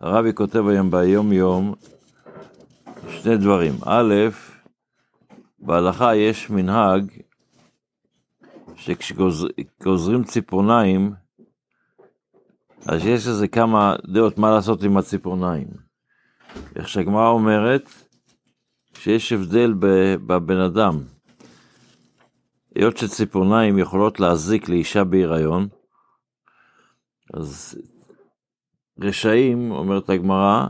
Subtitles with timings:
[0.00, 1.74] הרבי כותב היום ביום יום
[3.08, 3.74] שני דברים.
[3.86, 4.14] א',
[5.58, 7.12] בהלכה יש מנהג
[8.76, 11.12] שכשגוזרים ציפורניים,
[12.86, 15.68] אז יש לזה כמה דעות מה לעשות עם הציפורניים.
[16.76, 17.90] איך שהגמרא אומרת,
[18.94, 19.74] שיש הבדל
[20.26, 21.00] בבן אדם.
[22.74, 25.68] היות שציפורניים יכולות להזיק לאישה בהיריון,
[27.34, 27.78] אז
[29.00, 30.66] רשעים, אומרת הגמרא,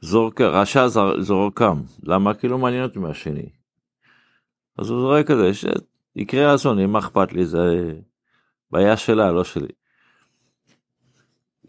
[0.00, 0.86] זורק, רשע
[1.18, 1.82] זורקם.
[2.02, 2.34] למה?
[2.34, 3.48] כי לא מעניין אותי מהשני.
[4.78, 7.92] אז הוא זורק את זה, שיקרה אסון, מה אכפת לי, זה
[8.70, 9.72] בעיה שלה, לא שלי.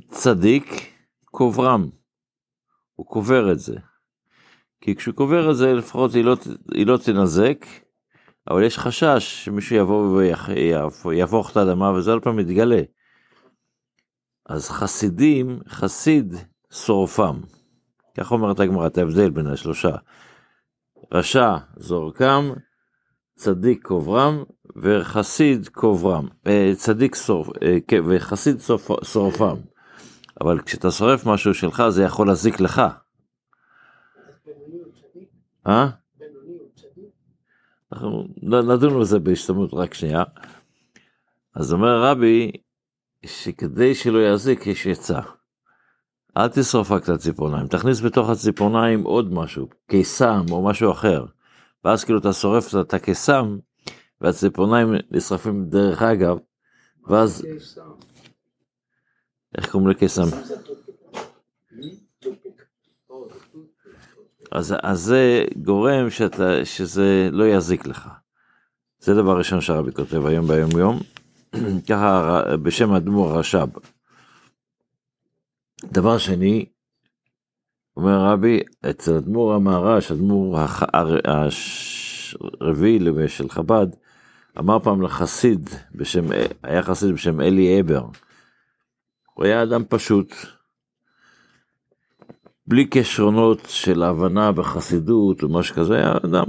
[0.07, 0.93] צדיק,
[1.25, 1.89] קוברם.
[2.95, 3.75] הוא קובר את זה.
[4.81, 6.37] כי כשהוא קובר את זה, לפחות היא לא,
[6.73, 7.65] היא לא תנזק,
[8.49, 10.21] אבל יש חשש שמישהו יבוא
[11.05, 12.81] ויהפוך את האדמה, וזה עוד פעם מתגלה.
[14.45, 16.33] אז חסידים, חסיד
[16.71, 17.41] שורפם.
[18.17, 19.95] כך אומרת הגמרא, את ההבדל בין השלושה.
[21.13, 22.51] רשע זורקם,
[23.35, 24.43] צדיק קוברם,
[24.75, 26.27] וחסיד קוברם.
[26.47, 28.57] אה, צדיק שורף, אה, כן, וחסיד
[29.03, 29.55] שורפם.
[30.41, 32.81] אבל כשאתה שורף משהו שלך, זה יכול להזיק לך.
[35.67, 35.89] אה?
[37.93, 40.23] אנחנו נדון בזה בהשתמעות רק שנייה.
[41.55, 42.51] אז אומר רבי,
[43.25, 45.19] שכדי שלא יזיק יש עצה.
[46.37, 51.25] אל תשרוף רק את הציפורניים, תכניס בתוך הציפורניים עוד משהו, קיסם או משהו אחר.
[51.83, 53.57] ואז כאילו אתה שורף את הקיסם,
[54.21, 56.37] והציפורניים נשרפים דרך אגב,
[57.07, 57.45] ואז...
[59.57, 60.27] איך קוראים לקיסם?
[64.51, 68.09] אז, אז זה גורם שאתה, שזה לא יזיק לך.
[68.99, 70.99] זה דבר ראשון שהרבי כותב היום ביום יום,
[71.89, 73.69] ככה בשם אדמו"ר הרש"ב.
[75.85, 76.65] דבר שני,
[77.97, 80.59] אומר רבי, אצל אדמו"ר המהר"ש, אדמו"ר
[82.61, 83.87] הרביעי של חב"ד,
[84.59, 86.25] אמר פעם לחסיד בשם,
[86.63, 88.05] היה חסיד בשם אלי אבר.
[89.33, 90.33] הוא היה אדם פשוט,
[92.67, 96.45] בלי כישרונות של הבנה בחסידות או משהו כזה, היה אדם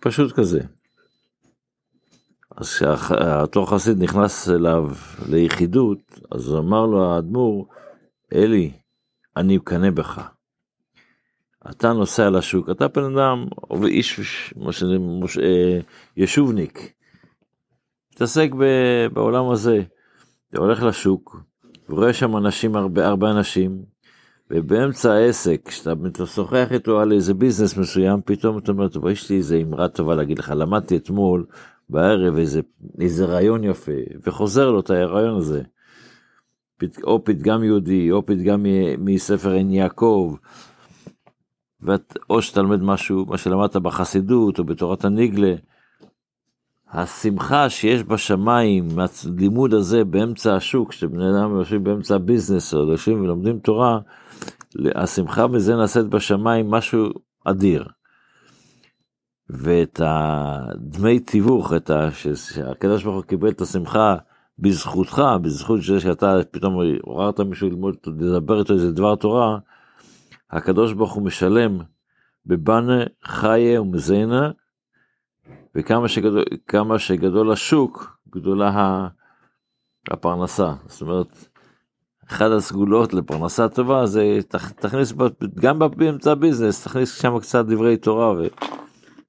[0.00, 0.60] פשוט כזה.
[2.56, 4.90] אז כשאותו חסיד נכנס אליו
[5.28, 7.66] ליחידות, אז אמר לו האדמו"ר,
[8.34, 8.72] אלי,
[9.36, 10.28] אני מקנא בך.
[11.70, 13.46] אתה נוסע לשוק, אתה בן אדם,
[13.86, 14.82] איש, מש,
[15.38, 15.80] אה,
[16.16, 16.92] ישובניק,
[18.14, 18.50] מתעסק
[19.12, 19.82] בעולם הזה,
[20.50, 21.36] אתה הולך לשוק,
[21.88, 23.82] ורואה שם אנשים, הרבה, הרבה אנשים,
[24.50, 29.36] ובאמצע העסק, כשאתה משוחח איתו על איזה ביזנס מסוים, פתאום אתה אומר, טוב, יש לי
[29.36, 31.46] איזה אמרה טובה להגיד לך, למדתי אתמול
[31.90, 32.60] בערב איזה,
[33.00, 33.92] איזה רעיון יפה,
[34.26, 35.62] וחוזר לו את הרעיון הזה.
[37.02, 38.66] או פתגם יהודי, או פתגם
[38.98, 40.34] מספר עין יעקב,
[41.82, 45.54] ואת, או שתלמד משהו, מה שלמדת בחסידות, או בתורת הניגלה.
[46.92, 53.58] השמחה שיש בשמיים, מהלימוד הזה באמצע השוק, כשבני אדם יושבים באמצע הביזנס, או יושבים ולומדים
[53.58, 53.98] תורה,
[54.94, 57.08] השמחה בזה נעשית בשמיים משהו
[57.44, 57.84] אדיר.
[59.52, 62.08] ואת הדמי תיווך, את ה...
[62.34, 64.16] שהקדוש ברוך הוא קיבל את השמחה
[64.58, 69.58] בזכותך, בזכות זה שאתה פתאום עוררת מישהו ללמוד, לדבר איתו איזה דבר תורה,
[70.50, 71.78] הקדוש ברוך הוא משלם
[72.46, 74.50] בבנה חיה ומזינה,
[75.74, 76.44] וכמה שגדול,
[76.98, 79.08] שגדול השוק, גדולה
[80.10, 80.72] הפרנסה.
[80.86, 81.48] זאת אומרת,
[82.28, 84.38] אחת הסגולות לפרנסה טובה זה
[84.80, 85.12] תכניס
[85.54, 88.34] גם באמצע הביזנס תכניס שם קצת דברי תורה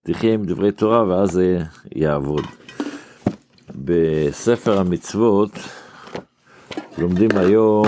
[0.06, 1.60] ותחיה עם דברי תורה ואז זה
[1.96, 2.46] יעבוד.
[3.76, 5.52] בספר המצוות
[6.98, 7.88] לומדים היום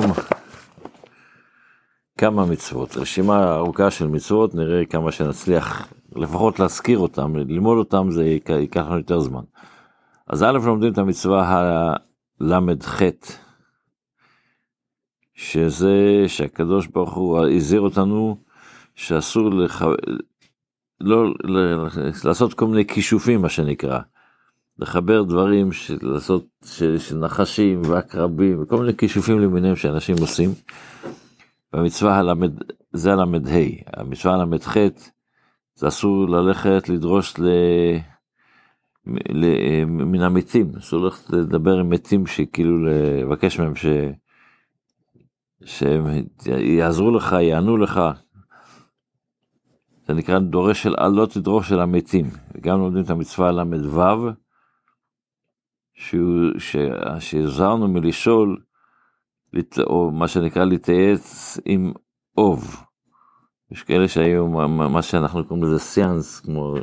[2.18, 8.26] כמה מצוות, רשימה ארוכה של מצוות, נראה כמה שנצליח לפחות להזכיר אותם, ללמוד אותם זה
[8.26, 9.44] ייקח לנו יותר זמן.
[10.28, 11.48] אז א' לומדים את המצווה
[12.40, 13.02] הל"ח,
[15.36, 18.38] שזה שהקדוש ברוך הוא הזהיר אותנו
[18.96, 19.84] שאסור לח...
[21.02, 21.34] לא
[22.26, 24.00] לעשות כל מיני כישופים מה שנקרא.
[24.80, 30.50] לחבר דברים, של, לעשות של, נחשים ועקרבים וכל מיני כישופים למיניהם שאנשים עושים.
[31.74, 32.52] במצווה הלמד,
[32.94, 33.24] זה הל"ה,
[33.98, 34.78] המצווה הל"ח
[35.76, 37.48] זה אסור ללכת לדרוש ל...
[39.30, 39.46] ל...
[39.86, 43.86] מן המתים, אסור ללכת לדבר עם מתים שכאילו לבקש מהם ש...
[45.66, 46.06] שהם
[46.48, 48.02] יעזרו לך, יענו לך.
[50.08, 52.26] זה נקרא דורש של לא תדרוש של המתים.
[52.56, 54.30] וגם לומדים את המצווה ל"ו,
[57.20, 58.62] שהזהרנו מלשאול,
[59.80, 61.94] או מה שנקרא להתייעץ עם
[62.38, 62.84] אוב.
[63.72, 64.48] יש כאלה שהיו
[64.90, 66.76] מה שאנחנו קוראים לזה סיאנס, כמו...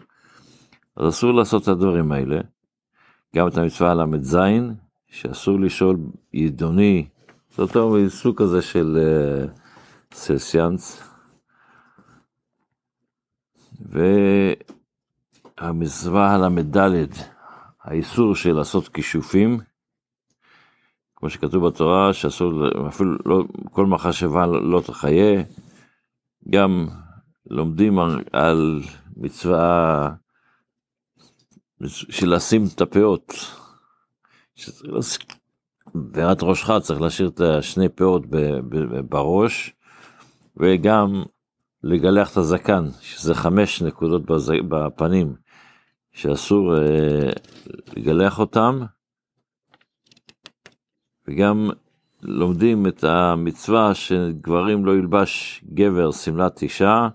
[0.97, 2.41] אז אסור לעשות את הדברים האלה.
[3.37, 4.37] גם את המצווה ל"ז,
[5.09, 5.97] שאסור לשאול
[6.33, 7.09] ידוני,
[7.55, 9.47] זה אותו סוג כזה של, אה,
[10.15, 11.10] של סיאנס.
[15.61, 16.77] והמצווה הל"ד,
[17.83, 19.61] האיסור של לעשות כישופים,
[21.17, 22.53] כמו שכתוב בתורה, שאסור,
[22.89, 25.43] אפילו לא, כל מחשבה לא תחיה,
[26.51, 26.89] גם
[27.51, 27.99] לומדים
[28.33, 28.83] על
[29.17, 30.11] מצווה
[31.87, 33.35] של לשים את הפאות.
[35.95, 38.23] בעירת ראשך צריך להשאיר את השני פאות
[39.09, 39.75] בראש,
[40.57, 41.23] וגם
[41.83, 44.23] לגלח את הזקן, שזה חמש נקודות
[44.69, 45.35] בפנים,
[46.13, 47.31] שאסור אה,
[47.97, 48.81] לגלח אותם,
[51.29, 51.71] וגם
[52.23, 57.09] לומדים את המצווה שגברים לא ילבש גבר שמלת אישה,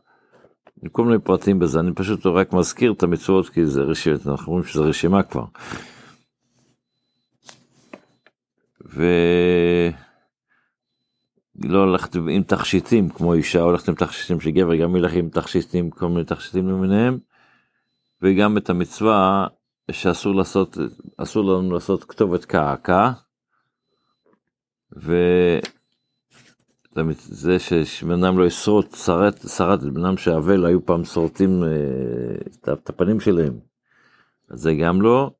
[0.92, 4.66] כל מיני פרטים בזה, אני פשוט רק מזכיר את המצוות כי זה רשימה, אנחנו רואים
[4.66, 5.46] שזה רשימה כבר.
[11.60, 15.90] ולא ללכת עם תכשיטים כמו אישה הולכת עם תכשיטים של גבר, גם ילך עם תכשיטים,
[15.90, 17.18] כל מיני תכשיטים למיניהם,
[18.22, 19.48] וגם את המצווה
[19.92, 20.78] שאסור לעשות,
[21.18, 23.12] אסור לנו לעשות כתובת קעקע,
[24.94, 25.26] וזה
[27.84, 31.70] שבן אדם לא ישרוט, שרט, שרט, בן אדם שאבל, היו פעם שורטים אה,
[32.74, 33.54] את הפנים שלהם.
[34.50, 35.32] אז זה גם לא,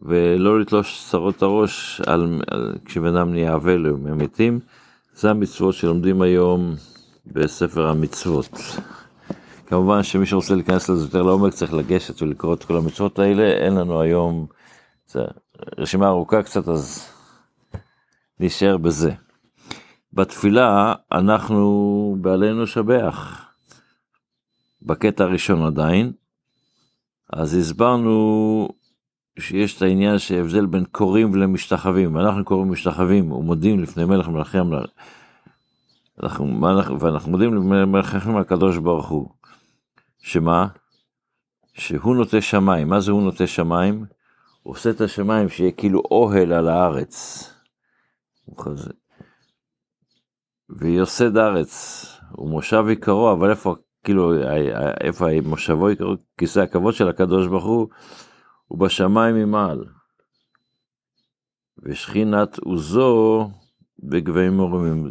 [0.00, 4.60] ולא לתלוש שרות את הראש על, על, כשבן אדם נהיה אבל או מהמתים.
[5.14, 6.74] זה המצוות שלומדים היום
[7.26, 8.50] בספר המצוות.
[9.66, 13.74] כמובן שמי שרוצה להיכנס לזה יותר לעומק צריך לגשת ולקרוא את כל המצוות האלה, אין
[13.74, 14.46] לנו היום,
[15.06, 15.20] זה
[15.78, 17.08] רשימה ארוכה קצת אז
[18.40, 19.12] נשאר בזה.
[20.12, 23.46] בתפילה אנחנו בעלינו שבח.
[24.82, 26.12] בקטע הראשון עדיין,
[27.32, 28.68] אז הסברנו
[29.38, 34.90] שיש את העניין שהבדל בין קוראים ולמשתחווים, אנחנו קוראים משתחווים ומודים לפני מלך מלכי המלך,
[37.00, 39.28] ואנחנו מודים למלכים הקדוש ברוך הוא,
[40.18, 40.66] שמה?
[41.74, 44.04] שהוא נוטה שמיים, מה זה הוא נוטה שמיים?
[44.62, 47.48] הוא עושה את השמיים שיהיה כאילו אוהל על הארץ.
[50.70, 52.06] ויוסד ארץ,
[52.38, 53.74] ומושב עיקרו, אבל איפה,
[54.04, 54.32] כאילו,
[55.00, 57.88] איפה מושבו עיקרו, כיסא הכבוד של הקדוש ברוך הוא,
[58.72, 59.84] הוא בשמיים ממעל.
[61.82, 63.50] ושכינת עוזו
[64.02, 65.10] בגבהים מרומים.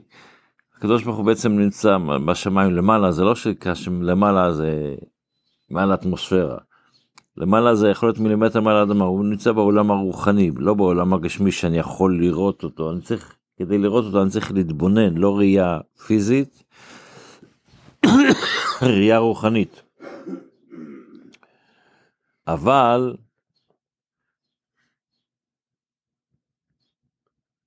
[0.77, 1.97] הקדוש ברוך הוא בעצם נמצא
[2.27, 4.95] בשמיים למעלה, זה לא שלמעלה זה
[5.69, 6.57] מעל האטמוספירה.
[7.37, 11.77] למעלה זה יכול להיות מילימטר מעל האדמה, הוא נמצא בעולם הרוחני, לא בעולם הגשמי שאני
[11.77, 16.63] יכול לראות אותו, אני צריך, כדי לראות אותו אני צריך להתבונן, לא ראייה פיזית,
[18.81, 19.81] ראייה רוחנית.
[22.47, 23.15] אבל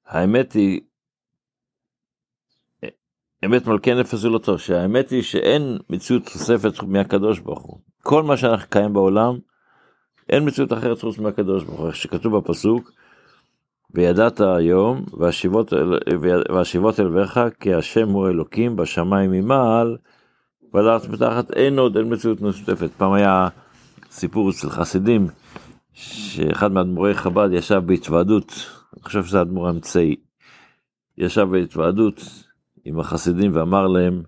[0.06, 0.80] האמת היא,
[3.44, 7.80] אמת מלכי נפש זולתו, שהאמת היא שאין מציאות תוספת מהקדוש ברוך הוא.
[8.02, 9.38] כל מה שאנחנו קיים בעולם,
[10.28, 12.90] אין מציאות אחרת חוץ מהקדוש ברוך הוא, איך שכתוב בפסוק,
[13.94, 15.72] וידעת היום והשיבות,
[16.54, 19.96] והשיבות אליך כי השם הוא אלוקים בשמיים ממעל
[20.74, 22.90] ולארץ מתחת אין עוד אין מציאות נוספת.
[22.96, 23.48] פעם היה
[24.10, 25.26] סיפור אצל חסידים
[25.92, 28.52] שאחד מאדמו"רי חב"ד ישב בהתוועדות
[29.04, 30.16] חושב שזה האדמו"ר האמצעי,
[31.18, 32.20] ישב בהתוועדות
[32.84, 34.22] עם החסידים ואמר להם,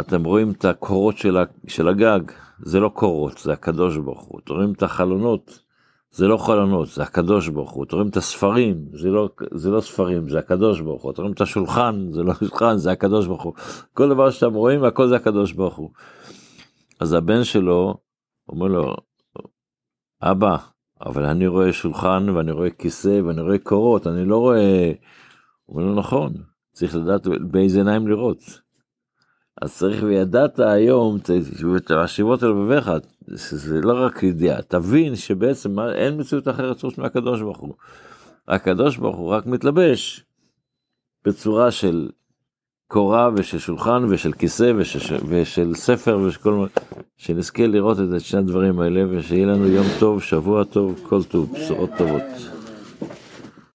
[0.00, 2.20] אתם רואים את הקורות של, של הגג,
[2.58, 4.40] זה לא קורות, זה הקדוש ברוך הוא.
[4.44, 5.62] אתם רואים את החלונות,
[6.10, 7.84] זה לא חלונות, זה הקדוש ברוך הוא.
[7.84, 11.12] אתם רואים את הספרים, זה לא, זה לא ספרים, זה הקדוש ברוך הוא.
[11.12, 13.54] אתם רואים את השולחן, זה לא שולחן, זה הקדוש ברוך הוא.
[13.94, 15.90] כל דבר שאתם רואים, הכל זה הקדוש ברוך הוא.
[17.00, 17.94] אז הבן שלו
[18.48, 18.96] אומר לו,
[20.22, 20.56] אבא,
[21.06, 24.92] אבל אני רואה שולחן ואני רואה כיסא ואני רואה קורות, אני לא רואה...
[25.66, 26.32] הוא אומר לו נכון,
[26.72, 28.60] צריך לדעת באיזה עיניים לראות.
[29.62, 31.18] אז צריך וידעת היום,
[31.84, 32.90] תשיבות אל לבביך,
[33.26, 37.74] זה לא רק ידיעה, תבין שבעצם אין מציאות אחרת חוץ מהקדוש ברוך הוא.
[38.48, 40.24] הקדוש ברוך הוא רק מתלבש
[41.24, 42.08] בצורה של
[42.92, 46.66] קורה ושל שולחן ושל כיסא ושל, ושל ספר ושל כל מיני,
[47.16, 51.90] שנזכה לראות את שני הדברים האלה ושיהיה לנו יום טוב, שבוע טוב, כל טוב, בשורות
[51.98, 52.61] טובות.